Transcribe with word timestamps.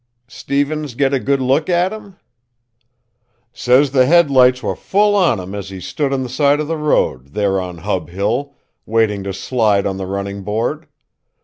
"Stevens 0.33 0.95
got 0.95 1.13
a 1.13 1.19
good 1.19 1.39
look 1.41 1.69
at 1.69 1.93
him?" 1.93 2.15
"Says 3.53 3.91
the 3.91 4.07
headlights 4.07 4.63
were 4.63 4.75
full 4.75 5.15
on 5.15 5.39
him 5.39 5.53
as 5.53 5.69
he 5.69 5.79
stood 5.79 6.11
on 6.11 6.21
one 6.21 6.29
side 6.29 6.59
of 6.59 6.65
the 6.67 6.75
road, 6.75 7.33
there 7.33 7.61
on 7.61 7.77
Hub 7.77 8.09
Hill, 8.09 8.55
waiting 8.87 9.23
to 9.25 9.31
slide 9.31 9.85
on 9.85 9.97
the 9.97 10.07
running 10.07 10.41
board. 10.41 10.87